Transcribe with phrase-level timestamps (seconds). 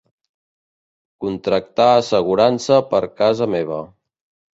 [1.25, 3.79] Contractar assegurança per casa meva.